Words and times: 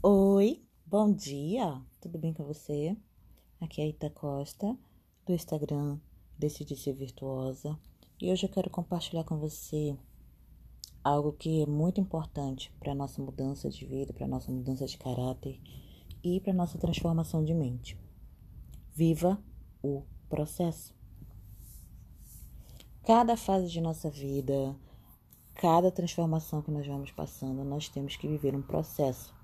Oi, 0.00 0.64
bom 0.86 1.12
dia, 1.12 1.82
tudo 2.00 2.20
bem 2.20 2.32
com 2.32 2.44
você? 2.44 2.96
Aqui 3.60 3.80
é 3.80 3.84
a 3.84 3.88
Ita 3.88 4.08
Costa, 4.08 4.78
do 5.26 5.32
Instagram 5.32 5.98
Decidi 6.38 6.76
Ser 6.76 6.92
Virtuosa, 6.92 7.76
e 8.22 8.30
hoje 8.30 8.46
eu 8.46 8.48
quero 8.48 8.70
compartilhar 8.70 9.24
com 9.24 9.36
você 9.38 9.98
algo 11.02 11.32
que 11.32 11.64
é 11.64 11.66
muito 11.66 12.00
importante 12.00 12.72
para 12.78 12.92
a 12.92 12.94
nossa 12.94 13.20
mudança 13.20 13.68
de 13.68 13.84
vida, 13.84 14.12
para 14.12 14.24
a 14.26 14.28
nossa 14.28 14.52
mudança 14.52 14.86
de 14.86 14.96
caráter 14.96 15.60
e 16.22 16.38
para 16.38 16.52
a 16.52 16.56
nossa 16.56 16.78
transformação 16.78 17.44
de 17.44 17.52
mente. 17.52 17.98
Viva 18.94 19.36
o 19.82 20.04
processo. 20.28 20.94
Cada 23.02 23.36
fase 23.36 23.68
de 23.68 23.80
nossa 23.80 24.08
vida, 24.08 24.76
cada 25.54 25.90
transformação 25.90 26.62
que 26.62 26.70
nós 26.70 26.86
vamos 26.86 27.10
passando, 27.10 27.64
nós 27.64 27.88
temos 27.88 28.14
que 28.14 28.28
viver 28.28 28.54
um 28.54 28.62
processo. 28.62 29.36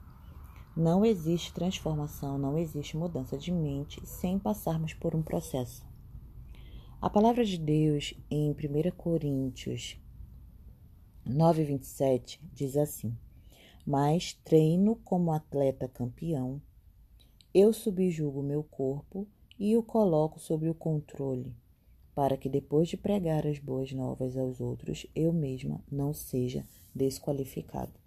Não 0.77 1.05
existe 1.05 1.53
transformação, 1.53 2.37
não 2.37 2.59
existe 2.59 2.97
mudança 2.97 3.39
de 3.39 3.53
mente 3.53 4.05
sem 4.07 4.39
passarmos 4.39 4.93
por 4.93 5.15
um 5.15 5.23
processo. 5.23 5.87
A 7.01 7.09
palavra 7.09 7.45
de 7.45 7.59
Deus 7.59 8.15
em 8.31 8.51
1 8.51 8.91
Coríntios 8.97 9.97
9:27 11.25 12.41
diz 12.53 12.77
assim: 12.77 13.17
Mas 13.87 14.33
treino 14.45 14.97
como 14.97 15.33
atleta 15.33 15.89
campeão, 15.89 16.61
eu 17.53 17.73
subjugo 17.73 18.43
meu 18.43 18.65
corpo 18.65 19.29
e 19.59 19.77
o 19.77 19.83
coloco 19.83 20.41
sob 20.41 20.69
o 20.69 20.75
controle 20.75 21.55
para 22.15 22.37
que 22.37 22.49
depois 22.49 22.89
de 22.89 22.97
pregar 22.97 23.47
as 23.47 23.59
boas 23.59 23.93
novas 23.93 24.37
aos 24.37 24.61
outros, 24.61 25.07
eu 25.15 25.33
mesma 25.33 25.83
não 25.91 26.15
seja 26.15 26.65
desqualificado. 26.95 28.04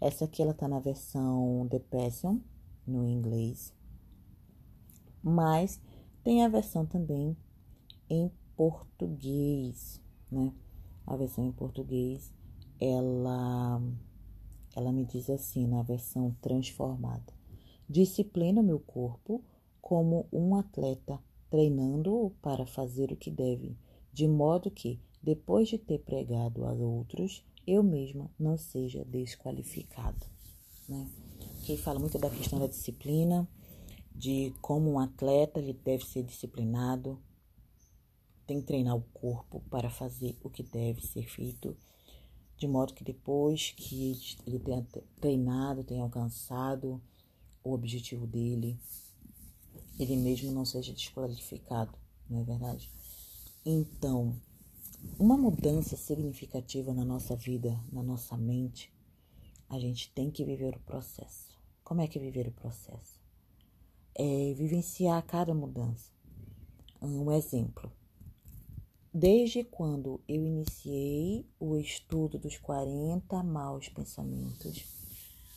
Essa 0.00 0.26
aqui 0.26 0.42
ela 0.42 0.54
tá 0.54 0.68
na 0.68 0.78
versão 0.78 1.66
The 1.70 1.80
Passion, 1.80 2.38
no 2.86 3.06
inglês, 3.06 3.74
mas 5.22 5.80
tem 6.22 6.44
a 6.44 6.48
versão 6.48 6.86
também 6.86 7.36
em 8.08 8.30
português, 8.56 10.00
né? 10.30 10.52
A 11.06 11.16
versão 11.16 11.44
em 11.46 11.52
português, 11.52 12.32
ela 12.80 13.80
ela 14.76 14.92
me 14.92 15.04
diz 15.04 15.28
assim 15.28 15.66
na 15.66 15.82
versão 15.82 16.36
transformada: 16.40 17.32
Disciplina 17.88 18.60
o 18.60 18.64
meu 18.64 18.78
corpo 18.78 19.42
como 19.80 20.28
um 20.32 20.54
atleta 20.54 21.18
treinando-o 21.50 22.30
para 22.42 22.66
fazer 22.66 23.10
o 23.10 23.16
que 23.16 23.30
deve, 23.30 23.76
de 24.12 24.28
modo 24.28 24.70
que, 24.70 25.00
depois 25.22 25.68
de 25.68 25.78
ter 25.78 25.98
pregado 26.00 26.64
a 26.64 26.72
outros, 26.72 27.44
eu 27.68 27.82
mesma 27.82 28.30
não 28.38 28.56
seja 28.56 29.04
desqualificado. 29.04 30.26
Né? 30.88 31.06
Que 31.64 31.76
fala 31.76 31.98
muito 31.98 32.18
da 32.18 32.30
questão 32.30 32.58
da 32.58 32.66
disciplina, 32.66 33.46
de 34.14 34.54
como 34.62 34.90
um 34.90 34.98
atleta 34.98 35.60
ele 35.60 35.74
deve 35.74 36.04
ser 36.06 36.22
disciplinado, 36.22 37.22
tem 38.46 38.60
que 38.60 38.66
treinar 38.66 38.96
o 38.96 39.02
corpo 39.12 39.60
para 39.68 39.90
fazer 39.90 40.34
o 40.42 40.48
que 40.48 40.62
deve 40.62 41.06
ser 41.06 41.28
feito, 41.28 41.76
de 42.56 42.66
modo 42.66 42.94
que 42.94 43.04
depois 43.04 43.72
que 43.76 44.18
ele 44.46 44.58
tenha 44.58 44.86
treinado, 45.20 45.84
tenha 45.84 46.02
alcançado 46.02 47.00
o 47.62 47.72
objetivo 47.74 48.26
dele, 48.26 48.80
ele 49.98 50.16
mesmo 50.16 50.50
não 50.52 50.64
seja 50.64 50.92
desqualificado, 50.92 51.92
não 52.30 52.40
é 52.40 52.44
verdade? 52.44 52.90
Então, 53.64 54.34
uma 55.18 55.36
mudança 55.36 55.96
significativa 55.96 56.92
na 56.94 57.04
nossa 57.04 57.34
vida, 57.36 57.78
na 57.92 58.02
nossa 58.02 58.36
mente, 58.36 58.92
a 59.68 59.78
gente 59.78 60.10
tem 60.12 60.30
que 60.30 60.44
viver 60.44 60.76
o 60.76 60.80
processo. 60.80 61.58
Como 61.84 62.00
é 62.00 62.06
que 62.06 62.18
é 62.18 62.22
viver 62.22 62.46
o 62.48 62.52
processo? 62.52 63.20
É 64.14 64.54
vivenciar 64.54 65.22
cada 65.26 65.54
mudança. 65.54 66.10
Um 67.00 67.30
exemplo. 67.32 67.92
Desde 69.12 69.64
quando 69.64 70.20
eu 70.28 70.44
iniciei 70.44 71.46
o 71.58 71.76
estudo 71.76 72.38
dos 72.38 72.56
40 72.58 73.42
maus 73.42 73.88
pensamentos, 73.88 74.84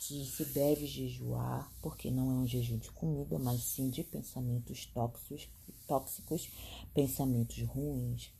que 0.00 0.24
se 0.24 0.44
deve 0.46 0.86
jejuar, 0.86 1.72
porque 1.80 2.10
não 2.10 2.30
é 2.32 2.34
um 2.34 2.46
jejum 2.46 2.78
de 2.78 2.90
comida, 2.90 3.38
mas 3.38 3.62
sim 3.62 3.88
de 3.88 4.02
pensamentos 4.02 4.86
tóxicos, 4.86 5.48
tóxicos 5.86 6.50
pensamentos 6.92 7.62
ruins. 7.62 8.32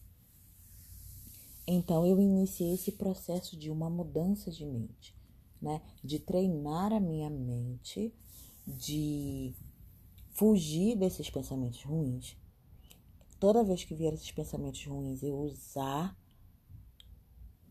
Então 1.67 2.06
eu 2.06 2.21
iniciei 2.21 2.75
esse 2.75 2.93
processo 2.93 3.56
de 3.56 3.71
uma 3.71 3.89
mudança 3.89 4.50
de 4.50 4.65
mente, 4.65 5.17
né? 5.61 5.81
De 6.03 6.19
treinar 6.19 6.93
a 6.93 7.00
minha 7.00 7.31
mente, 7.31 8.12
de 8.67 9.55
fugir 10.31 10.97
desses 10.97 11.31
pensamentos 11.31 11.83
ruins. 11.83 12.37
Toda 13.39 13.65
vez 13.65 13.84
que 13.84 13.95
vier 13.95 14.12
esses 14.12 14.31
pensamentos 14.31 14.84
ruins, 14.87 15.23
eu 15.23 15.37
usar 15.37 16.17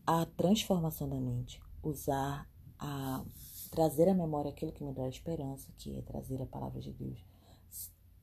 a 0.06 0.26
transformação 0.26 1.08
da 1.08 1.20
mente, 1.20 1.62
usar 1.82 2.48
a 2.78 3.24
trazer 3.70 4.08
à 4.08 4.14
memória 4.14 4.50
aquilo 4.50 4.72
que 4.72 4.84
me 4.84 4.92
dá 4.92 5.08
esperança, 5.08 5.72
que 5.78 5.96
é 5.96 6.02
trazer 6.02 6.40
a 6.42 6.46
palavra 6.46 6.80
de 6.80 6.92
Deus. 6.92 7.24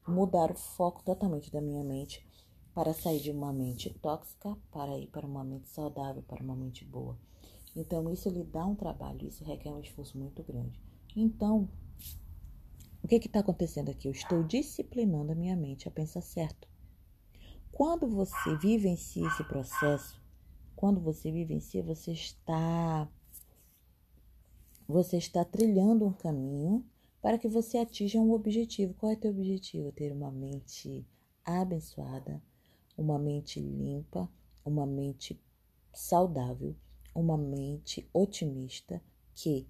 Mudar 0.07 0.51
o 0.51 0.55
foco 0.55 1.03
totalmente 1.03 1.51
da 1.51 1.61
minha 1.61 1.83
mente 1.83 2.25
para 2.79 2.93
sair 2.93 3.19
de 3.19 3.29
uma 3.29 3.51
mente 3.51 3.89
tóxica 3.95 4.57
para 4.71 4.97
ir 4.97 5.07
para 5.07 5.27
uma 5.27 5.43
mente 5.43 5.67
saudável, 5.67 6.23
para 6.23 6.41
uma 6.41 6.55
mente 6.55 6.85
boa. 6.85 7.19
Então, 7.75 8.09
isso 8.09 8.29
lhe 8.29 8.41
dá 8.41 8.65
um 8.65 8.73
trabalho, 8.73 9.27
isso 9.27 9.43
requer 9.43 9.69
um 9.69 9.81
esforço 9.81 10.17
muito 10.17 10.41
grande. 10.43 10.81
Então, 11.13 11.67
o 13.03 13.07
que 13.09 13.17
está 13.17 13.41
acontecendo 13.41 13.89
aqui? 13.89 14.07
Eu 14.07 14.13
estou 14.13 14.43
disciplinando 14.43 15.33
a 15.33 15.35
minha 15.35 15.57
mente 15.57 15.89
a 15.89 15.91
pensar 15.91 16.21
certo. 16.21 16.69
Quando 17.69 18.07
você 18.07 18.55
vivencia 18.55 19.27
esse 19.27 19.43
processo, 19.43 20.17
quando 20.73 21.01
você 21.01 21.33
vivencia, 21.33 21.83
você 21.83 22.13
está 22.13 23.09
você 24.87 25.17
está 25.17 25.43
trilhando 25.43 26.05
um 26.05 26.13
caminho 26.13 26.85
para 27.21 27.37
que 27.37 27.49
você 27.49 27.77
atinja 27.77 28.21
um 28.21 28.31
objetivo. 28.31 28.93
Qual 28.93 29.11
é 29.11 29.15
o 29.15 29.19
teu 29.19 29.31
objetivo? 29.31 29.91
Ter 29.91 30.13
uma 30.13 30.31
mente 30.31 31.05
abençoada, 31.43 32.41
uma 32.99 33.17
mente 33.17 33.59
limpa, 33.59 34.29
uma 34.63 34.85
mente 34.85 35.39
saudável, 35.93 36.75
uma 37.13 37.37
mente 37.37 38.07
otimista 38.13 39.01
que, 39.33 39.67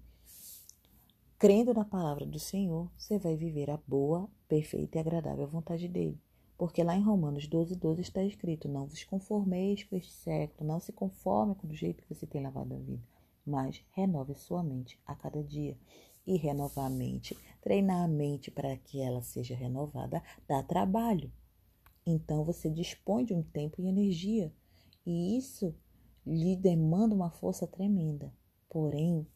crendo 1.38 1.72
na 1.72 1.84
palavra 1.84 2.26
do 2.26 2.38
Senhor, 2.38 2.90
você 2.96 3.18
vai 3.18 3.36
viver 3.36 3.70
a 3.70 3.78
boa, 3.86 4.28
perfeita 4.48 4.98
e 4.98 5.00
agradável 5.00 5.46
vontade 5.46 5.88
dele. 5.88 6.20
Porque 6.58 6.82
lá 6.82 6.96
em 6.96 7.02
Romanos 7.02 7.46
12, 7.46 7.76
12 7.76 8.02
está 8.02 8.22
escrito: 8.22 8.68
Não 8.68 8.86
vos 8.86 9.04
conformeis 9.04 9.84
com 9.84 9.96
este 9.96 10.12
século, 10.12 10.68
não 10.68 10.80
se 10.80 10.92
conforme 10.92 11.54
com 11.54 11.68
o 11.68 11.74
jeito 11.74 12.02
que 12.02 12.14
você 12.14 12.26
tem 12.26 12.42
lavado 12.42 12.74
a 12.74 12.78
vida 12.78 13.10
mas 13.50 13.82
renove 13.92 14.34
sua 14.34 14.62
mente 14.62 14.98
a 15.06 15.14
cada 15.14 15.42
dia. 15.42 15.76
E 16.26 16.36
renovar 16.36 16.86
a 16.86 16.90
mente, 16.90 17.36
treinar 17.60 18.04
a 18.04 18.08
mente 18.08 18.50
para 18.50 18.76
que 18.76 19.00
ela 19.00 19.22
seja 19.22 19.56
renovada, 19.56 20.22
dá 20.46 20.62
trabalho. 20.62 21.32
Então 22.06 22.44
você 22.44 22.70
dispõe 22.70 23.24
de 23.24 23.34
um 23.34 23.42
tempo 23.42 23.80
e 23.80 23.86
energia, 23.86 24.52
e 25.04 25.36
isso 25.36 25.74
lhe 26.26 26.56
demanda 26.56 27.14
uma 27.14 27.30
força 27.30 27.66
tremenda. 27.66 28.32
Porém, 28.68 29.26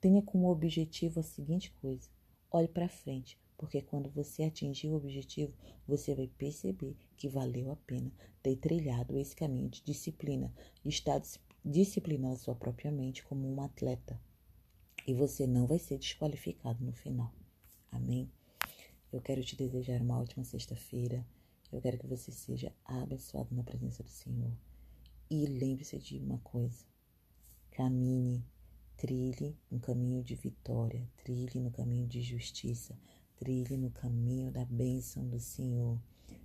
tenha 0.00 0.22
como 0.22 0.50
objetivo 0.50 1.20
a 1.20 1.22
seguinte 1.22 1.72
coisa: 1.80 2.08
olhe 2.50 2.68
para 2.68 2.88
frente, 2.88 3.38
porque 3.56 3.82
quando 3.82 4.10
você 4.10 4.44
atingir 4.44 4.88
o 4.88 4.96
objetivo, 4.96 5.52
você 5.86 6.14
vai 6.14 6.26
perceber 6.26 6.96
que 7.16 7.28
valeu 7.28 7.70
a 7.70 7.76
pena 7.76 8.12
ter 8.42 8.56
trilhado 8.56 9.18
esse 9.18 9.36
caminho 9.36 9.68
de 9.68 9.82
disciplina, 9.82 10.52
estar 10.84 11.20
disciplinando 11.64 12.34
a 12.34 12.38
sua 12.38 12.54
própria 12.54 12.90
mente 12.90 13.22
como 13.24 13.46
um 13.46 13.60
atleta. 13.60 14.20
E 15.06 15.14
você 15.14 15.46
não 15.46 15.66
vai 15.66 15.78
ser 15.78 15.98
desqualificado 15.98 16.84
no 16.84 16.92
final. 16.92 17.32
Amém? 17.90 18.30
Eu 19.12 19.20
quero 19.20 19.42
te 19.42 19.56
desejar 19.56 20.00
uma 20.00 20.20
ótima 20.20 20.44
sexta-feira. 20.44 21.26
Eu 21.72 21.80
quero 21.80 21.98
que 21.98 22.06
você 22.06 22.32
seja 22.32 22.72
abençoado 22.84 23.54
na 23.54 23.62
presença 23.62 24.02
do 24.02 24.10
Senhor. 24.10 24.52
E 25.30 25.46
lembre-se 25.46 25.98
de 25.98 26.18
uma 26.18 26.38
coisa: 26.38 26.84
caminhe, 27.70 28.44
trilhe 28.96 29.56
um 29.70 29.78
caminho 29.78 30.22
de 30.22 30.34
vitória, 30.34 31.08
trilhe 31.16 31.60
no 31.60 31.70
caminho 31.70 32.06
de 32.06 32.20
justiça, 32.20 32.98
trilhe 33.36 33.76
no 33.76 33.90
caminho 33.90 34.50
da 34.50 34.64
bênção 34.64 35.26
do 35.28 35.38
Senhor. 35.38 36.00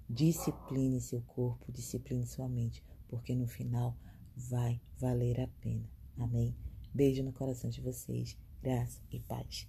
Discipline 0.08 1.02
seu 1.02 1.22
corpo, 1.24 1.72
discipline 1.72 2.26
sua 2.26 2.48
mente, 2.48 2.84
porque 3.08 3.36
no 3.36 3.48
final 3.48 3.98
vai 4.36 4.80
valer 4.98 5.42
a 5.42 5.48
pena. 5.48 5.90
Amém? 6.18 6.56
Beijo 6.94 7.24
no 7.24 7.34
coração 7.34 7.70
de 7.70 7.82
vocês. 7.82 8.38
Graça 8.62 9.02
e 9.12 9.20
paz. 9.20 9.68